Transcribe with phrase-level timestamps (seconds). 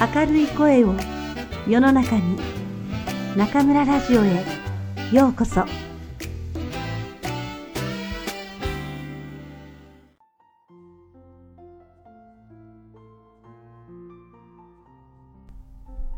[0.00, 0.94] 明るい声を
[1.68, 2.38] 世の中に
[3.36, 4.46] 中村ラジオへ
[5.12, 5.66] ようこそ。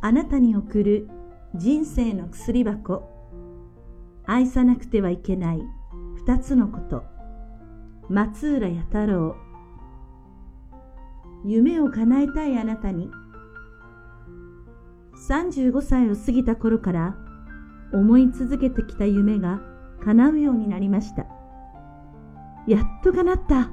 [0.01, 1.09] あなたに送る
[1.57, 3.03] 人生の薬箱。
[4.27, 5.63] 愛さなくてはいけない。
[6.25, 7.03] 二つのこと。
[8.09, 9.35] 松浦弥太郎。
[11.45, 13.11] 夢を叶えたいあなたに。
[15.29, 17.17] 35歳を過ぎた頃から
[17.93, 19.61] 思い続けてきた夢が
[20.05, 21.27] 叶うようになりました。
[22.67, 23.71] やっと叶った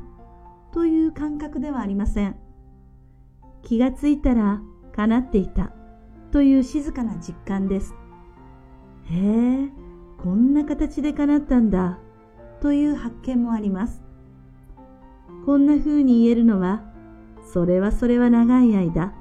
[0.71, 2.35] という感覚ではありません。
[3.63, 4.61] 気がついたら
[4.95, 5.71] 叶っていた
[6.31, 7.95] という静かな実感です。
[9.05, 9.69] へえ
[10.17, 11.97] こんな形で叶ったんだ
[12.61, 14.03] という発見もあります。
[15.45, 16.83] こんな風に言えるのは
[17.53, 19.13] それはそれは長い間、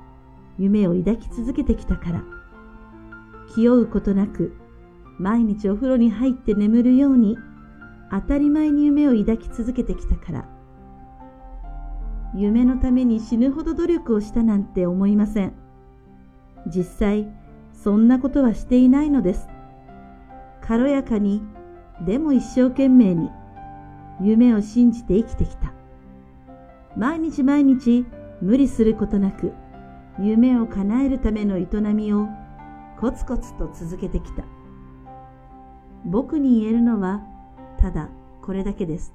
[0.59, 2.25] 夢を抱き続けてきたから。
[3.55, 4.55] 気負うことなく、
[5.19, 7.37] 毎日お風呂に入って眠るように、
[8.11, 10.49] 当たり前に夢を抱き続けてきたから。
[12.35, 15.55] 夢のために死ぬほど努力をしたなんて思いません。
[16.67, 17.29] 実際、
[17.73, 19.49] そんなことはしていないのです。
[20.61, 21.43] 軽やかに、
[22.05, 23.31] でも一生懸命に、
[24.21, 25.73] 夢を信じて生きてきた。
[26.97, 28.05] 毎日毎日
[28.43, 29.53] 無理することなく
[30.21, 32.27] 夢を叶えるための営みを
[33.01, 34.45] コツコツと続けてきた。
[36.05, 37.23] 僕に言えるのは
[37.79, 38.09] ただ
[38.43, 39.15] これだけです。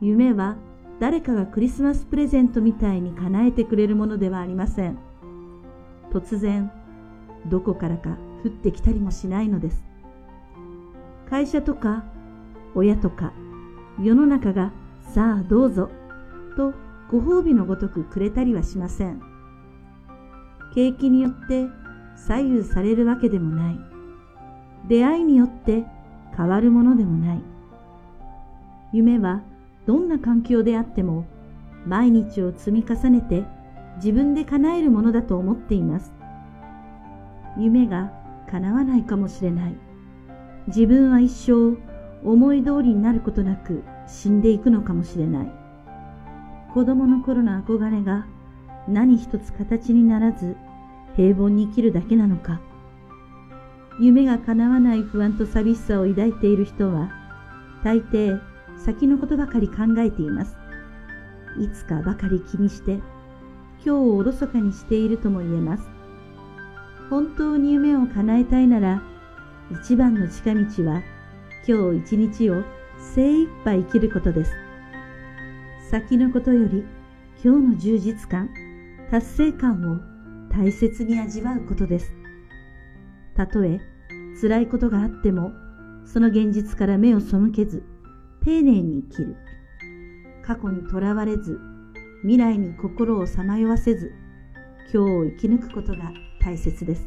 [0.00, 0.56] 夢は
[1.00, 4.98] 誰かがクリスマスプレゼントみたいに叶えてくれるものではありません。
[6.10, 6.70] 突然、
[7.46, 9.84] どこからか降ってきたりもしないのです。
[11.28, 12.04] 会社とか
[12.74, 13.32] 親とか
[14.00, 15.90] 世の中がさあどうぞ
[16.56, 16.72] と
[17.10, 19.20] ご褒美のごとくくれたりはしません。
[20.74, 21.66] 景気によって
[22.16, 23.78] 左右されるわけでもない。
[24.88, 25.84] 出会いによって
[26.36, 27.42] 変わるものでもない。
[28.92, 29.42] 夢は
[29.86, 31.26] どんな環境であっても
[31.86, 33.44] 毎日を積み重ねて
[33.96, 36.12] 自分で叶えるものだと思っています。
[37.56, 38.12] 夢が
[38.50, 39.76] 叶わないかもしれない。
[40.66, 41.78] 自分は一生
[42.24, 45.65] 思い通りになることなく死んでいくのかもしれない。
[46.76, 48.26] 子供の頃の憧れが
[48.86, 50.58] 何一つ形にならず
[51.16, 52.60] 平凡に生きるだけなのか。
[53.98, 57.10] 夢が叶わない不安と寂しさを抱いている人は、
[57.82, 58.38] 大抵
[58.76, 60.54] 先のことばかり考えています。
[61.58, 63.04] いつかばかり気にして、今
[63.82, 65.88] 日をおろそかにしているとも言えます。
[67.08, 69.02] 本当に夢を叶えたいなら、
[69.80, 71.02] 一番の近道は、
[71.66, 72.62] 今日一日を
[72.98, 74.65] 精一杯生きることです。
[75.88, 76.84] 先のことより
[77.44, 78.50] 今日の充実感、
[79.08, 82.12] 達成感を大切に味わうことです。
[83.36, 83.78] たとえ
[84.40, 85.52] 辛いことがあっても、
[86.04, 87.84] その現実から目を背けず、
[88.44, 89.36] 丁寧に生きる。
[90.44, 91.60] 過去にとらわれず、
[92.22, 94.12] 未来に心をさまよわせず、
[94.92, 97.06] 今日を生き抜くことが大切です。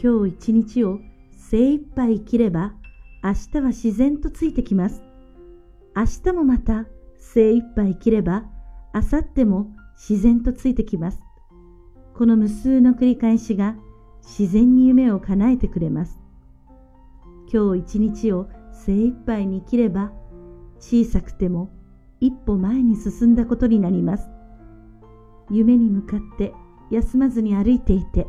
[0.00, 1.00] 今日一日を
[1.32, 2.74] 精一杯生きれば、
[3.24, 5.02] 明日は自然とついてきます。
[5.96, 6.86] 明日もまた
[7.34, 8.44] 精一杯生きれば、
[8.92, 11.20] あさっても自然とついてきます。
[12.14, 13.76] この無数の繰り返しが
[14.22, 16.20] 自然に夢を叶えてくれます。
[17.52, 20.12] 今日一日を精一杯に生きれば、
[20.78, 21.70] 小さくても
[22.20, 24.30] 一歩前に進んだことになります。
[25.50, 26.54] 夢に向かって
[26.90, 28.26] 休まずに歩いていて、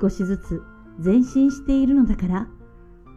[0.00, 0.62] 少しずつ
[1.02, 2.48] 前進しているのだから、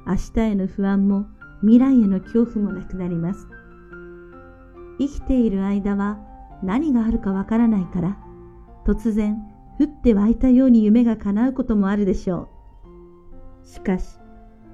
[0.08, 1.28] 明日への不安も
[1.62, 3.48] 未来への恐怖もなくなります。
[5.00, 6.20] 生きている間は
[6.62, 8.18] 何があるかわからないから、
[8.86, 9.38] 突然
[9.80, 12.50] 降って湧いたように夢が叶うこともあるでしょ
[13.64, 13.68] う。
[13.68, 14.18] しかし、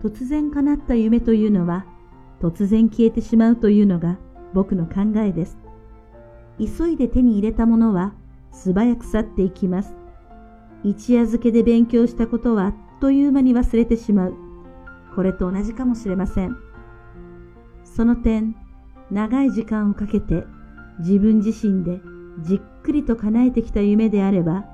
[0.01, 1.85] 突然叶った夢というのは、
[2.41, 4.17] 突然消えてしまうというのが
[4.53, 5.57] 僕の考えです。
[6.57, 8.13] 急いで手に入れたものは
[8.51, 9.95] 素早く去っていきます。
[10.83, 14.35] 一夜漬けで勉強したことはあっという間に忘れてしまう。
[15.15, 16.55] これと同じかもしれません。
[17.83, 18.55] その点、
[19.11, 20.45] 長い時間をかけて
[20.99, 22.01] 自分自身で
[22.41, 24.65] じっくりと叶えてきた夢であれば、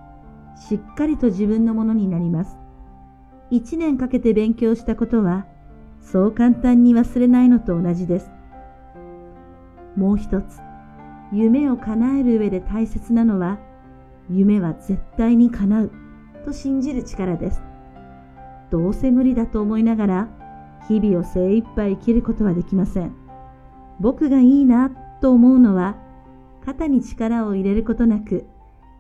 [0.56, 2.58] しっかりと自分のものになります。
[3.50, 5.46] 一年かけて勉強したことは、
[6.02, 8.32] そう簡単に忘れないのと同じです。
[9.96, 10.60] もう一つ、
[11.32, 13.60] 夢を叶える上で大切なのは、
[14.30, 15.92] 夢は絶対に叶う
[16.46, 17.62] と信じる力です。
[18.72, 20.28] どうせ無理だと思いながら、
[20.88, 23.25] 日々を精一杯生きることはできません。
[24.00, 24.90] 僕がいいな
[25.22, 25.96] と思うのは、
[26.66, 28.46] 肩に力を入れることなく、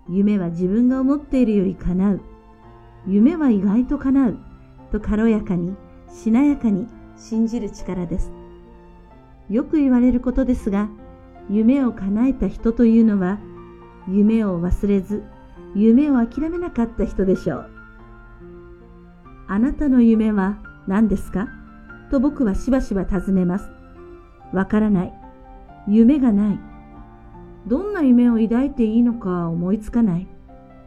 [0.07, 2.21] 夢は自分が思っているより叶う。
[3.07, 4.37] 夢は意外と叶う。
[4.91, 5.75] と軽やかに、
[6.07, 6.87] しなやかに
[7.17, 8.31] 信じる力です。
[9.49, 10.89] よく言われることですが、
[11.49, 13.39] 夢を叶えた人というのは、
[14.07, 15.23] 夢を忘れず、
[15.75, 17.69] 夢を諦めなかった人でしょう。
[19.47, 20.57] あなたの夢は
[20.87, 21.47] 何ですか？
[22.09, 23.69] と僕はしばしば尋ねます。
[24.53, 25.13] わからない。
[25.87, 26.59] 夢がない。
[27.67, 30.27] どんな夢を抱いていいのか思いつかない。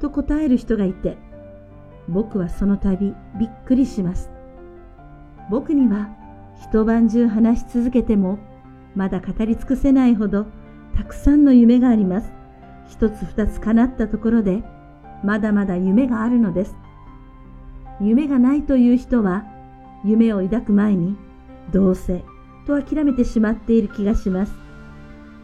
[0.01, 1.19] と答える人がいて、
[2.09, 4.31] 僕はその度びっくりします。
[5.51, 6.09] 僕には
[6.63, 8.39] 一晩中話し続けても
[8.95, 10.47] まだ語り尽くせないほど
[10.97, 12.33] たくさんの夢があります。
[12.89, 14.63] 一つ二つ叶ったところで
[15.23, 16.77] まだまだ夢があるのです。
[18.01, 19.45] 夢がないという人は
[20.05, 21.17] 夢を抱く前に
[21.73, 22.25] どうせ
[22.69, 24.53] と諦めてしまっている気がします。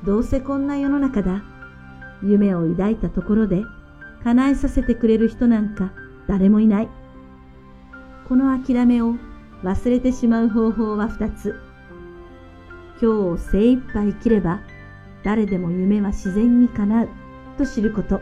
[0.05, 1.43] どうせこんな世の中だ。
[2.23, 3.63] 夢を抱いたところで
[4.23, 5.93] 叶えさせてくれる人なんか
[6.29, 6.89] 誰もいない。
[8.29, 9.15] この諦めを
[9.63, 11.55] 忘れてしまう方法は二つ。
[13.01, 14.61] 今日を精一杯生きれば
[15.25, 17.09] 誰でも夢は自然に叶う
[17.57, 18.21] と知ること。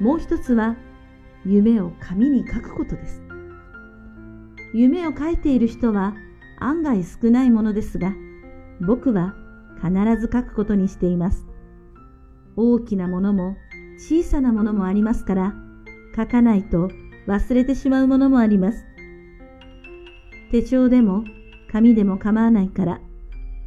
[0.00, 0.76] もう一つは
[1.44, 3.20] 夢を紙に書くことです。
[4.72, 6.14] 夢を書いている人は
[6.62, 8.14] 案外少ないものですが、
[8.80, 9.34] 僕は
[9.82, 11.46] 必ず書くことにしています。
[12.56, 13.56] 大きなものも
[13.98, 15.54] 小さなものもありますから、
[16.16, 16.90] 書かないと
[17.26, 18.84] 忘れてしまうものもあります。
[20.50, 21.24] 手帳でも
[21.70, 23.00] 紙でも構わないから、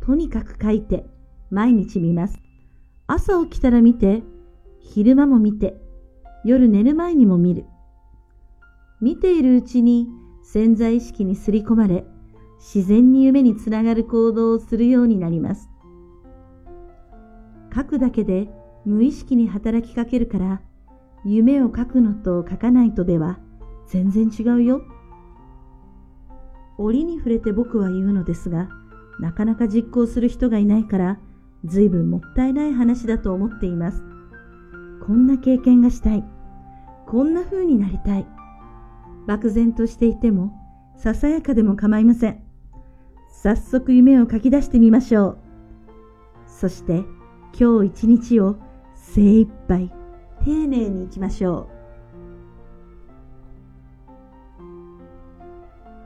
[0.02, 1.06] とにかく書いて
[1.50, 2.40] 毎日見ます。
[3.08, 4.24] 朝起きたら見て、
[4.80, 5.82] 昼間も見て、
[6.44, 7.66] 夜寝る前にも見る。
[9.02, 10.08] 見ているうちに
[10.44, 12.06] 潜在意識にすり込まれ、
[12.58, 15.70] 自然に夢につながる行動をするようになります。
[17.74, 18.50] 書くだけで
[18.86, 20.62] 無意識に働きかけるから、
[21.26, 23.40] 夢を書くのと書かないとでは
[23.88, 24.82] 全然違うよ。
[26.78, 28.70] 折に触れて僕は言うのですが、
[29.20, 31.20] なかなか実行する人がいないから、
[31.64, 34.04] 随分もったいない話だと思っています。
[35.06, 36.24] こんな経験がしたい。
[37.08, 38.28] こんな風になりたい。
[39.26, 40.54] 漠然としていても、
[40.98, 42.45] ささやかでも構いません。
[43.42, 45.38] 早速夢を書き出してみましょう。
[46.48, 47.04] そして
[47.60, 48.56] 今日一日を
[48.96, 49.94] 精一杯
[50.44, 51.70] 丁寧に行きましょ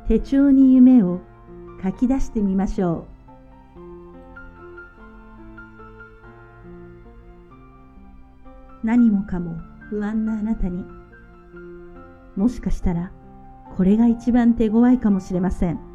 [0.05, 0.07] う。
[0.09, 1.21] 手帳に夢を
[1.81, 3.07] 書き出してみましょ
[8.83, 8.85] う。
[8.85, 9.55] 何もかも
[9.89, 10.83] 不安なあなたに
[12.35, 13.11] もしかしたら
[13.77, 15.88] これが一番手強いかもしれません。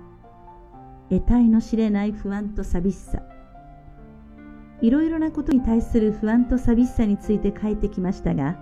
[1.15, 3.23] 得体の知れない不安と寂しさ。
[4.81, 8.59] いろいろなことに対する不安と寂しさについて書いてきましたが、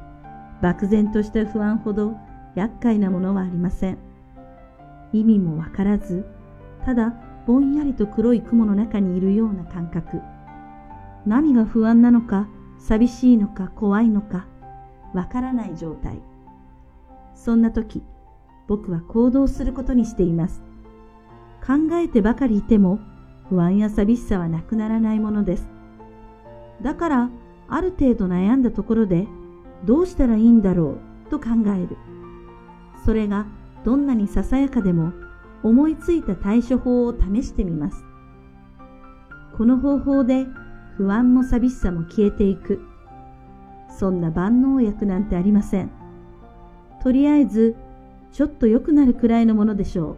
[0.60, 2.14] 漠然とした不安ほど
[2.54, 3.98] 厄介なものはありません。
[5.12, 6.26] 意味もわからず、
[6.84, 7.14] ただ
[7.46, 10.20] ぼんやりと黒い雲の中にいるような感覚。
[11.26, 14.46] 何が不安なのか、寂しいのか怖いのか、
[15.14, 16.20] わからない状態。
[17.34, 18.02] そんな時、
[18.68, 20.62] 僕は行動することにしています。
[21.64, 22.98] 考えてばかりいても
[23.48, 25.68] 不安や寂しさはなくならないものです。
[26.82, 27.30] だから、
[27.68, 29.28] ある程度悩んだところで、
[29.84, 31.96] どうしたらいいんだろうと考える。
[33.04, 33.46] それが
[33.84, 35.12] どんなにささやかでも
[35.62, 38.04] 思いついた対処法を試してみます。
[39.56, 40.46] この方法で
[40.96, 42.80] 不安も寂しさも消えていく。
[43.88, 45.90] そんな万能薬なんてありません。
[47.02, 47.76] とりあえず、
[48.32, 50.16] ちょっと良くなるくらいのものでしょう。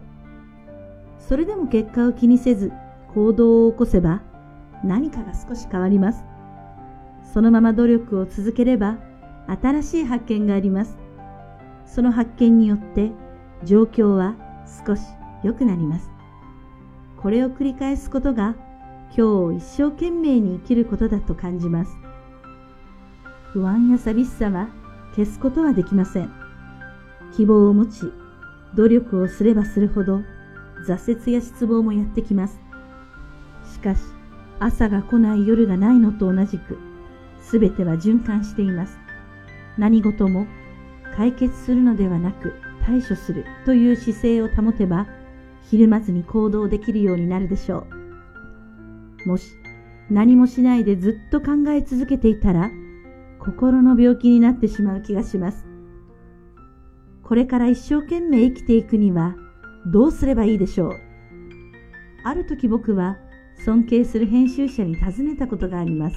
[1.26, 2.70] それでも結果を気にせず
[3.14, 4.20] 行動を起こせば
[4.84, 6.24] 何かが少し変わります。
[7.32, 8.98] そのまま努力を続ければ
[9.62, 10.98] 新しい発見があります。
[11.86, 13.10] その発見によって
[13.64, 14.36] 状況は
[14.86, 15.02] 少し
[15.42, 16.10] 良くなります。
[17.16, 18.54] これを繰り返すことが
[19.08, 21.96] 今日を一生懸命に生きることだと感じます。
[23.52, 24.68] 不安や寂しさは
[25.14, 26.30] 消すことはできません。
[27.34, 28.12] 希望を持ち、
[28.74, 30.20] 努力をすればするほど、
[30.84, 32.60] 挫折や失望もやってきます。
[33.72, 34.00] しかし、
[34.60, 36.78] 朝が来ない夜がないのと同じく、
[37.40, 38.98] すべては循環しています。
[39.76, 40.46] 何事も
[41.16, 42.54] 解決するのではなく
[42.86, 45.06] 対処するという姿勢を保てば、
[45.62, 47.86] ひるまずに行動できるようになるでしょ
[49.24, 49.28] う。
[49.28, 49.52] もし
[50.10, 52.70] 何もしないでずっと考え続けていたら、
[53.38, 55.66] 心の病気になってしまう気がします。
[57.22, 59.34] これから一生懸命生きていくには
[59.86, 60.92] どうすればいいでしょう？
[62.24, 63.18] ある時僕は
[63.64, 66.16] 尊敬する編集者に尋ねたことがあります。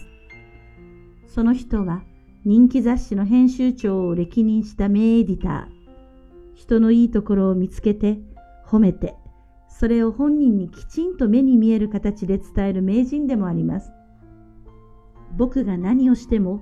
[1.28, 2.04] その人は
[2.46, 8.20] 人気雑誌の編集長を歴任した名エディター、人のいいところを見つけて、
[8.66, 9.16] 褒めて、
[9.70, 13.92] それを本人にきちんと目に見える形で伝える名人でもあります。
[15.36, 16.62] 僕が何をしても、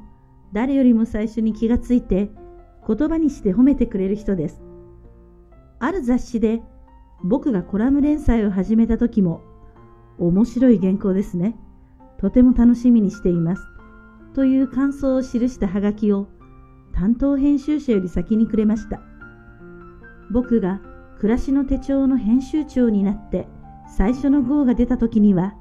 [0.53, 2.31] 誰よりも最初に気がついて、
[2.87, 4.61] 言葉にして褒めてくれる人です。
[5.79, 6.61] ある雑誌で
[7.25, 9.41] 僕がコラム連載を始めた時も、
[10.19, 11.57] 面白い原稿ですね。
[12.19, 13.63] とても楽しみにしています。
[14.35, 16.27] という感想を記したハガキを
[16.93, 19.01] 担当編集者より先にくれました。
[20.29, 20.81] 僕が
[21.17, 23.47] 暮らしの手帳の編集長になって
[23.87, 25.55] 最初の号が出た時には、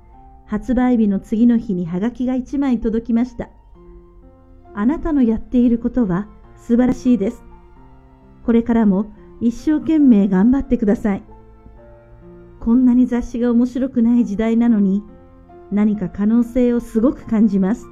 [0.44, 3.48] 発売日の次の日にハガキが1枚届きました。
[4.74, 7.42] あなたのやっていることは素晴らしいです。
[8.44, 9.06] これからも
[9.40, 11.22] 一生懸命頑張ってください。
[12.64, 15.02] こんなに雑誌が面白くない時代なのに、
[15.70, 17.86] 何か可能性をすごく感じます。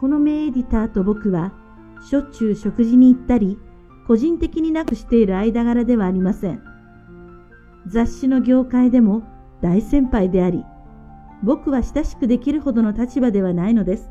[0.00, 1.52] この名エディターと僕は、
[2.00, 3.58] しょっちゅう食事に行ったり、
[4.06, 6.62] 個人的になくしている間柄ではありません。
[7.86, 9.22] 雑誌の業界でも
[9.60, 10.64] 大先輩であり、
[11.42, 14.10] 僕は親しくできるほどの立場ではないのです。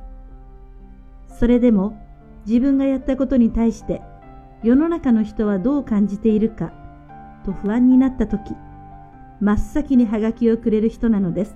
[1.39, 1.97] それでも
[2.45, 4.01] 自分がやったことに対して
[4.63, 6.71] 世の中の人はどう感じているか
[7.43, 8.55] と不安になった時、
[9.39, 11.55] 真っ先にハガキをくれる人なのです。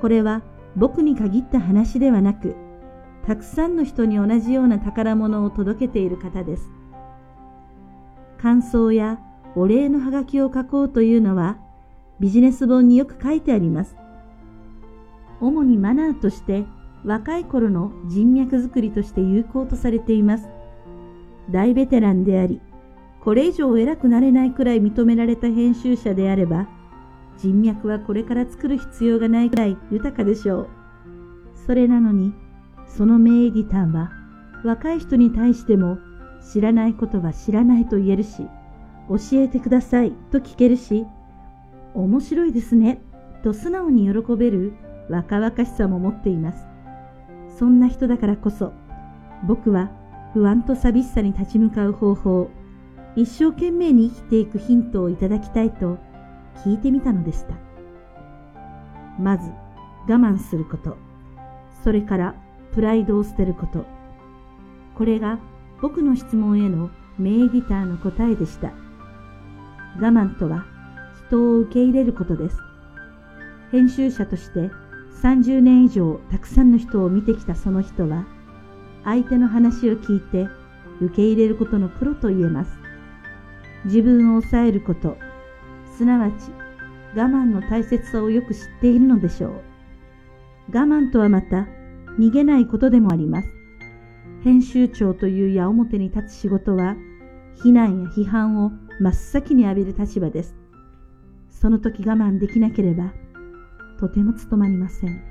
[0.00, 0.42] これは
[0.76, 2.56] 僕に限った話ではなく、
[3.26, 6.70] たくさんの人に同じような宝物を届けている方です。
[8.38, 9.20] 感想や
[9.54, 11.58] お礼のハガキを書こうというのは
[12.20, 13.96] ビジネス本によく書いてあります。
[15.40, 16.64] 主にマナーとして
[17.04, 20.48] 若い頃の人脈づくりとして有効とされています。
[21.50, 22.60] 大ベテランであり、
[23.22, 26.68] これ以上偉くなれないくらい認められた編集者であれば、
[27.36, 30.68] 人脈はこれから作る必要がないくらい豊かでしょう。
[31.66, 32.32] それなのに、
[32.86, 34.10] その名エディターは、
[34.64, 35.98] 若い人に対しても、
[36.52, 38.46] 知らないことは知らないと言えるし、
[39.08, 41.06] 教えてくださいと聞けるし、
[41.94, 43.02] 面白いですね
[43.42, 44.72] と素直に喜べる
[45.08, 46.66] 若々しさも持っています。
[47.58, 48.72] そんな人だからこそ、
[49.46, 49.90] 僕は
[50.32, 52.50] 不安と寂しさに立ち向かう方法、
[53.16, 55.98] 一生懸命に生きていくヒントをいただきたいと
[56.64, 57.54] 聞いてみたのでした。
[59.18, 59.50] まず、
[60.08, 60.96] 我慢すること。
[61.82, 62.34] それから、
[62.72, 63.84] プライドを捨てること。
[64.94, 65.38] これが
[65.80, 68.72] 僕の質問への名エディターの答えでした。
[69.96, 70.64] 我慢とは
[71.26, 72.56] 人を受け入れることです。
[73.72, 74.70] 編集者として
[75.22, 78.26] 30年以上たくさんの人を見てきたその人は、
[79.04, 80.46] 相手の話を聞いて
[81.00, 82.79] 受け入れることのプロと言えます。
[83.84, 85.16] 自分を抑えること、
[85.96, 86.50] すなわち
[87.14, 89.52] 我慢の大切さをよく知っているのでしょう。
[90.72, 91.66] 我慢とはまた
[92.18, 93.48] 逃げないことでもあります。
[94.44, 96.96] 編集長という矢面に立つ仕事は、
[97.62, 100.56] 非難や批判を真っ先に浴びる立場です。
[101.50, 103.12] その時我慢できなければ、
[103.98, 105.22] とても務まりません。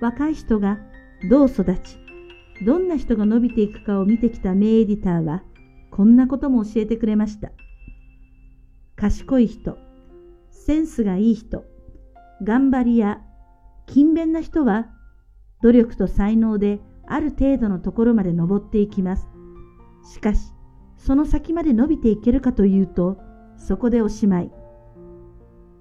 [0.00, 0.78] 若い人が
[1.30, 1.98] どう育ち、
[2.64, 5.42] どんな人が伸びていくかを見てきた名エディターは、
[5.96, 7.52] こんなことも教えてくれました。
[8.96, 9.78] 賢い人、
[10.50, 11.64] センスがいい人、
[12.42, 13.22] 頑張り屋、
[13.86, 14.88] 勤勉な人は、
[15.62, 19.26] 努力と才能である程度のところまで登っていきます。
[20.12, 20.52] しかし、
[20.98, 23.16] その先まで伸びていけるかというと、
[23.56, 24.52] そこでおしまい。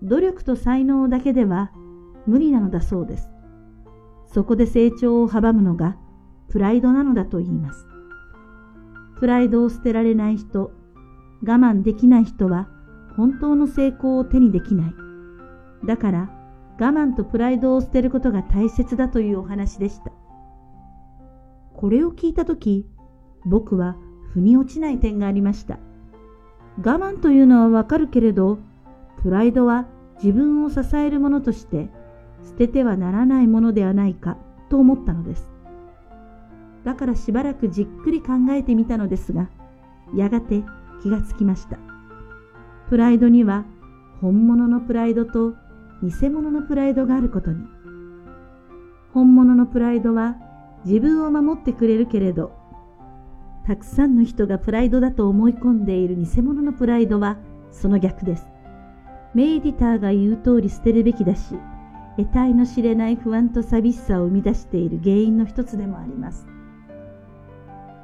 [0.02, 1.74] 努力と才能だけでは
[2.26, 3.30] 無理なのだそうです。
[4.28, 5.98] そこで成長を阻むのが
[6.48, 7.95] プライドなのだと言います。
[9.20, 10.72] プライドを捨てられない人、
[11.42, 12.68] 我慢できない人は
[13.16, 14.96] 本当の成功を手にできない。
[15.86, 16.30] だから
[16.80, 20.12] 我慢とプライドを捨てることが大切だというお話でした。
[21.74, 22.86] これを聞いたとき、
[23.46, 23.96] 僕は
[24.34, 25.80] 腑に落ちない点がありました。
[26.78, 28.60] 我慢というのはわかるけれど、
[29.22, 29.88] プライドは
[30.22, 31.90] 自分を支えるものとして
[32.44, 34.38] 捨ててはならないものではないか
[34.70, 35.55] と思ったのです。
[36.86, 39.50] だからしばらくじっくり考えてみたのですが、
[40.16, 40.64] やがて
[41.02, 41.78] 気がつきました。
[42.90, 43.66] プライドには
[44.22, 45.56] 本物のプライドと
[46.04, 47.66] 偽物のプライドがあることに。
[49.14, 50.36] 本物のプライドは
[50.86, 52.52] 自分を守ってくれるけれど、
[53.66, 57.38] たくさんの人がプライドだと思い込んでいる偽物のプライドは
[57.72, 58.46] その逆です。
[59.34, 61.56] メイディターが言う通り捨てるべきだし、
[62.18, 66.46] 得体の知れない不安と寂しさを生み出している原因の一つでもあります。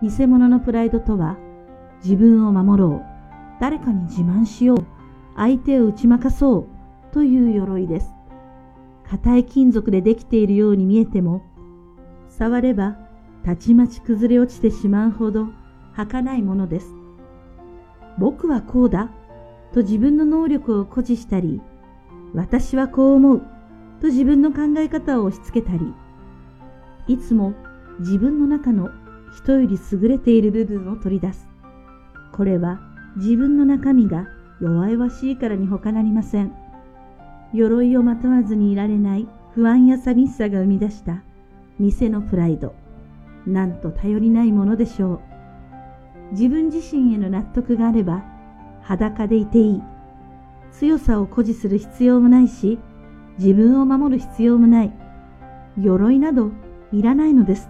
[0.01, 1.37] 偽物のプライドとは、
[2.03, 3.01] 自分を守ろう、
[3.59, 4.85] 誰かに自慢しよう、
[5.35, 6.67] 相手を打ち負かそう。
[7.11, 8.13] という鎧です。
[9.03, 11.43] 硬い金属でできているように見えても、
[12.29, 12.97] 触れば
[13.43, 15.49] たちまち崩れ落ちてしまうほど
[15.93, 16.93] 儚いものです。
[18.17, 19.11] 僕はこうだ。
[19.73, 21.61] と自分の能力を誇示したり、
[22.33, 23.41] 私はこう思う。
[24.01, 25.93] と自分の考え方を押し付けたり、
[27.07, 27.53] いつも
[27.99, 28.89] 自分の中の
[29.35, 31.47] 人より優れている部分を取り出す。
[32.31, 32.79] これは
[33.17, 34.27] 自分の中身が
[34.61, 36.51] 弱々しいからに他なりません。
[37.53, 41.23] 鎧をまとわずにいられない不安や寂しさが生み出した
[41.79, 42.73] 偽のプライド。
[43.45, 45.19] なんと頼りないものでしょう。
[46.31, 48.23] 自分自身への納得があれば
[48.81, 49.81] 裸でいていい。
[50.71, 52.79] 強さを誇示する必要もないし、
[53.37, 54.93] 自分を守る必要もない。
[55.77, 56.51] 鎧など
[56.93, 57.69] いらないのです。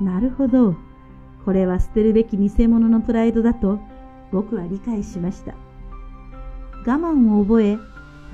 [0.00, 0.76] なるほど。
[1.44, 3.80] これは捨てるべき偽物のプライドだと
[4.30, 5.54] 僕は理解しました。
[6.86, 7.78] 我慢を覚え、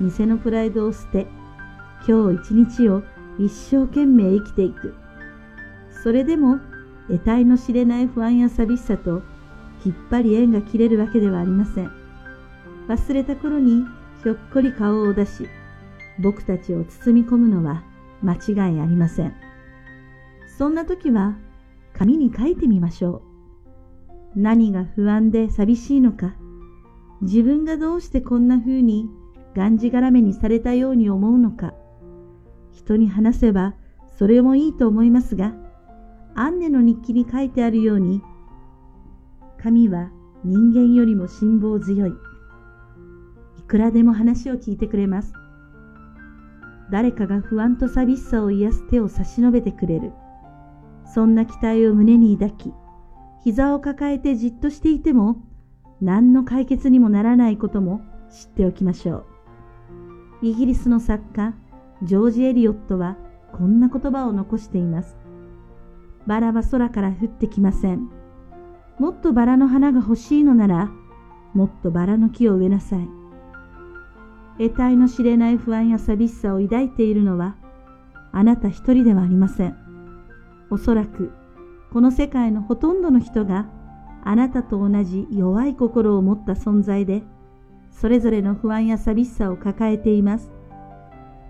[0.01, 1.27] 偽のプライドを捨て、
[2.07, 3.03] 今日一日を
[3.39, 4.95] 一生懸命生きていく。
[6.03, 6.59] それでも、
[7.07, 9.21] 得体の知れない不安や寂しさと、
[9.83, 11.91] きっぱり縁が切れるわけではありません。
[12.87, 13.83] 忘れた頃に
[14.23, 15.47] ひょっこり顔を出し、
[16.19, 17.83] 僕たちを包み込むのは
[18.21, 19.33] 間違いありません。
[20.57, 21.35] そんな時は、
[21.97, 23.23] 紙に書いてみましょ
[24.35, 24.39] う。
[24.39, 26.35] 何が不安で寂しいのか、
[27.21, 29.09] 自分がどうしてこんな風に
[29.55, 31.73] がんじがらめにされたように思うのか、
[32.73, 33.75] 人に話せば
[34.17, 35.53] それもいいと思いますが、
[36.35, 38.21] アンネの日記に書いてあるように、
[39.57, 40.11] 神は
[40.43, 42.13] 人間よりも辛抱強い。
[43.57, 45.33] いくらでも話を聞いてくれます。
[46.91, 50.11] 誰かが不安と寂しさを癒す手を差し伸べてくれる。
[51.05, 52.73] そんな期待を胸に抱き、
[53.43, 55.37] 膝を抱えてじっとしていても、
[56.01, 59.25] 何の解決にもならないことも知っておきましょう。
[60.41, 61.53] イギリスの作家、
[62.03, 63.17] ジョージ・エリオットは
[63.53, 65.15] こんな言葉を残しています。
[66.27, 68.09] バラは空から降ってきません。
[68.99, 70.91] もっとバラの花が欲しいのなら、
[71.53, 73.07] もっとバラの木を植えなさい。
[74.57, 77.55] 得体の知れない不安や寂しさを抱いているのは、
[78.31, 79.84] あなた一人ではありません。
[80.69, 81.31] おそらく、
[81.91, 83.67] この世界のほとんどの人が
[84.23, 87.23] あなたと同じ弱い心を持った存在で、
[87.91, 90.51] それぞれの不安や寂しさを抱えています。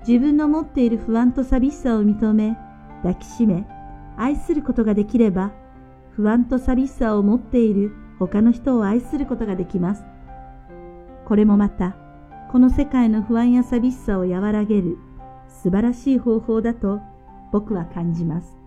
[0.08, 2.58] 自分の持っている不安と寂しさを認め、
[3.04, 3.65] 抱きしめ、
[4.17, 5.51] 愛することができれば、
[6.12, 10.04] 不安と寂しさを持っている他の人を愛することができます。
[11.25, 11.95] これもまた、
[12.51, 14.97] この世界の不安や寂しさを和らげる
[15.47, 17.01] 素晴らしい方法だと
[17.51, 18.64] 僕は感じます。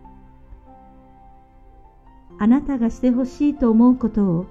[2.40, 4.46] あなたがしてほしいと思うことを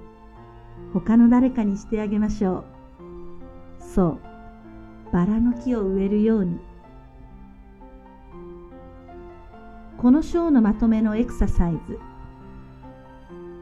[0.93, 2.63] 他の誰かにしてあげましょう。
[3.79, 4.19] そう、
[5.13, 6.59] バラの木を植えるように。
[9.97, 11.99] この章のまとめのエクササイズ。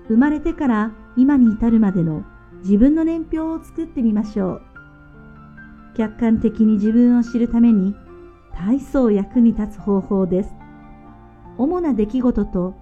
[0.07, 2.23] 生まれてから今に至るまでの
[2.63, 4.61] 自分の年表を作ってみましょう。
[5.95, 7.95] 客観的に自分を知るために
[8.53, 10.55] 大層役に立つ方法です。
[11.57, 12.73] 主な出来事と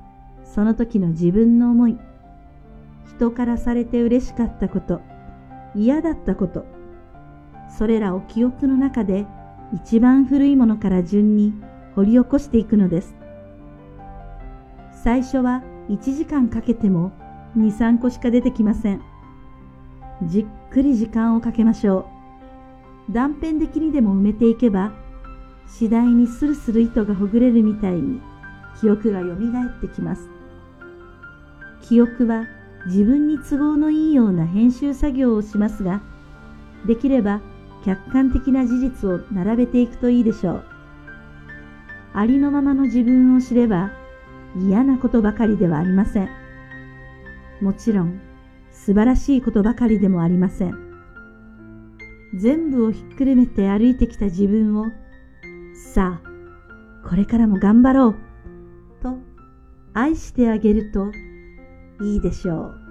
[0.43, 1.97] その時の自分の思い、
[3.15, 5.01] 人からされて嬉しかったこと、
[5.75, 6.65] 嫌だったこと、
[7.77, 9.25] それらを記憶の中で
[9.73, 11.53] 一番古いものから順に
[11.95, 13.15] 掘り起こしていくのです。
[15.03, 17.11] 最初は1時間かけても
[17.57, 19.01] 2、3個しか出てきません。
[20.23, 22.07] じっくり時間をかけましょ
[23.09, 23.11] う。
[23.11, 24.93] 断片的にでも埋めていけば、
[25.67, 28.21] 次第にスルスル糸がほぐれるみたいに
[28.79, 30.29] 記憶が蘇ってきます。
[31.81, 32.45] 記憶は
[32.87, 36.01] 自分に都合のいいような編集作業をしますが、
[36.85, 37.41] できれば
[37.85, 40.63] 客観的な事実を並べていくといいでしょう。
[42.13, 43.91] ありのままの自分を知れば
[44.55, 46.29] 嫌なことばかりではありません。
[47.61, 48.19] もちろん
[48.71, 50.77] 素晴らしいことばかりでもありません。
[52.35, 54.87] 全部をひっくるめて歩いてきた自分を、
[55.93, 58.15] さあ、これからも頑張ろう、
[59.03, 59.17] と
[59.93, 61.11] 愛してあげると
[62.03, 62.82] いいでしょう。